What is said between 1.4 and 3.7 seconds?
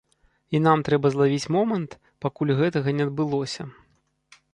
момант, пакуль гэтага не адбылося.